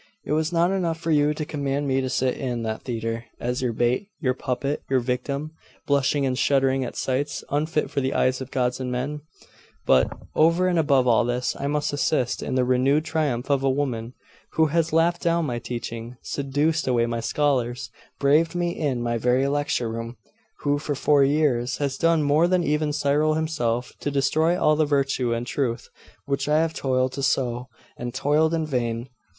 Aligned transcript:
It 0.25 0.31
was 0.31 0.51
not 0.51 0.71
enough 0.71 0.97
for 0.99 1.11
you 1.11 1.35
to 1.35 1.45
command 1.45 1.87
me 1.87 2.01
to 2.01 2.09
sit 2.09 2.35
in 2.35 2.63
that 2.63 2.81
theatre, 2.81 3.25
as 3.39 3.61
your 3.61 3.71
bait, 3.71 4.07
your 4.19 4.33
puppet, 4.33 4.81
your 4.89 4.99
victim, 4.99 5.51
blushing 5.85 6.25
and 6.25 6.35
shuddering 6.35 6.83
at 6.83 6.95
sights 6.95 7.43
unfit 7.51 7.91
for 7.91 8.01
the 8.01 8.11
eyes 8.15 8.41
of 8.41 8.49
gods 8.49 8.79
and 8.79 8.91
men: 8.91 9.21
but, 9.85 10.11
over 10.33 10.67
and 10.67 10.79
above 10.79 11.05
all 11.07 11.23
this, 11.23 11.55
I 11.55 11.67
must 11.67 11.93
assist 11.93 12.41
in 12.41 12.55
the 12.55 12.65
renewed 12.65 13.05
triumph 13.05 13.51
of 13.51 13.61
a 13.63 13.69
woman 13.69 14.15
who 14.53 14.65
has 14.73 14.91
laughed 14.91 15.21
down 15.21 15.45
my 15.45 15.59
teaching, 15.59 16.17
seduced 16.23 16.87
away 16.87 17.05
my 17.05 17.19
scholars, 17.19 17.91
braved 18.19 18.55
me 18.55 18.71
in 18.71 19.03
my 19.03 19.19
very 19.19 19.47
lecture 19.47 19.87
room 19.87 20.17
who 20.61 20.79
for 20.79 20.95
four 20.95 21.23
years 21.23 21.77
has 21.77 21.95
done 21.99 22.23
more 22.23 22.47
than 22.47 22.63
even 22.63 22.91
Cyril 22.91 23.35
himself 23.35 23.93
to 23.99 24.09
destroy 24.09 24.59
all 24.59 24.75
the 24.75 24.83
virtue 24.83 25.31
and 25.31 25.45
truth 25.45 25.89
which 26.25 26.49
I 26.49 26.59
have 26.61 26.73
toiled 26.73 27.11
to 27.11 27.21
sow 27.21 27.67
and 27.95 28.15
toiled 28.15 28.55
in 28.55 28.65
vain! 28.65 29.07